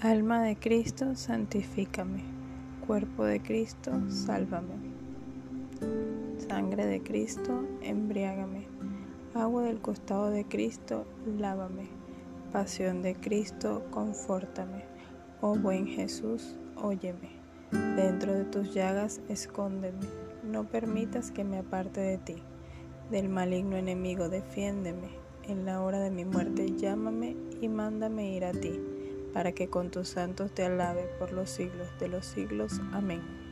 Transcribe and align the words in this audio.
Alma 0.00 0.44
de 0.44 0.54
Cristo, 0.54 1.16
santifícame. 1.16 2.22
Cuerpo 2.86 3.24
de 3.24 3.42
Cristo, 3.42 3.90
sálvame. 4.08 4.76
Sangre 6.48 6.86
de 6.86 7.02
Cristo, 7.02 7.66
embriágame. 7.82 8.68
Agua 9.34 9.64
del 9.64 9.80
costado 9.80 10.30
de 10.30 10.44
Cristo, 10.44 11.04
lávame. 11.26 11.88
Pasión 12.52 13.02
de 13.02 13.16
Cristo, 13.16 13.82
confórtame. 13.90 14.84
Oh 15.40 15.56
buen 15.56 15.88
Jesús, 15.88 16.56
óyeme. 16.76 17.30
Dentro 17.96 18.34
de 18.34 18.44
tus 18.44 18.72
llagas, 18.72 19.20
escóndeme. 19.28 20.06
No 20.44 20.62
permitas 20.62 21.32
que 21.32 21.42
me 21.42 21.58
aparte 21.58 22.00
de 22.00 22.18
ti. 22.18 22.36
Del 23.10 23.28
maligno 23.28 23.74
enemigo, 23.74 24.28
defiéndeme. 24.28 25.08
En 25.48 25.64
la 25.64 25.82
hora 25.82 25.98
de 25.98 26.12
mi 26.12 26.24
muerte, 26.24 26.76
llámame 26.76 27.34
y 27.60 27.68
mándame 27.68 28.32
ir 28.36 28.44
a 28.44 28.52
ti 28.52 28.80
para 29.38 29.52
que 29.52 29.68
con 29.68 29.92
tus 29.92 30.08
santos 30.08 30.50
te 30.50 30.64
alabe 30.64 31.04
por 31.16 31.30
los 31.30 31.48
siglos 31.48 31.86
de 32.00 32.08
los 32.08 32.26
siglos. 32.26 32.80
Amén. 32.92 33.47